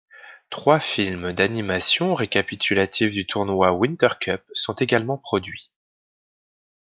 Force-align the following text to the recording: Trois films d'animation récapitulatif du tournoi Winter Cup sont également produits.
Trois 0.49 0.79
films 0.79 1.31
d'animation 1.31 2.15
récapitulatif 2.15 3.11
du 3.11 3.27
tournoi 3.27 3.73
Winter 3.73 4.09
Cup 4.19 4.41
sont 4.51 4.73
également 4.73 5.19
produits. 5.19 5.69